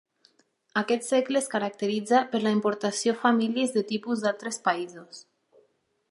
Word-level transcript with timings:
Aquest 0.79 1.03
segle 1.09 1.41
es 1.43 1.49
caracteritza, 1.55 2.21
per 2.31 2.41
la 2.45 2.53
importació 2.57 3.15
famílies 3.25 3.75
de 3.75 3.83
tipus 3.91 4.25
d'altres 4.25 4.59
països. 4.69 5.21